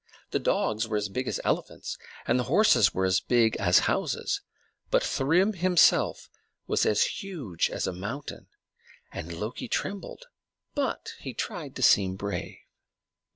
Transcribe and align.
The 0.31 0.39
dogs 0.39 0.87
were 0.87 0.97
as 0.97 1.09
big 1.09 1.27
as 1.27 1.39
elephants, 1.43 1.95
and 2.25 2.39
the 2.39 2.45
horses 2.45 2.91
were 2.91 3.05
as 3.05 3.19
big 3.19 3.55
as 3.57 3.81
houses, 3.85 4.41
but 4.89 5.03
Thrym 5.03 5.53
himself 5.53 6.27
was 6.65 6.87
as 6.87 7.03
huge 7.21 7.69
as 7.69 7.85
a 7.85 7.93
mountain; 7.93 8.47
and 9.11 9.31
Loki 9.31 9.67
trembled, 9.67 10.25
but 10.73 11.13
he 11.19 11.35
tried 11.35 11.75
to 11.75 11.83
seem 11.83 12.15
brave. 12.15 12.57